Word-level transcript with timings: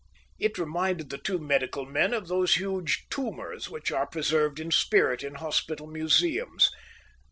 It 0.39 0.57
reminded 0.57 1.11
the 1.11 1.19
two 1.19 1.37
medical 1.37 1.85
men 1.85 2.11
of 2.11 2.27
those 2.27 2.55
huge 2.55 3.05
tumours 3.11 3.69
which 3.69 3.91
are 3.91 4.07
preserved 4.07 4.59
in 4.59 4.71
spirit 4.71 5.21
in 5.21 5.35
hospital 5.35 5.85
museums. 5.85 6.71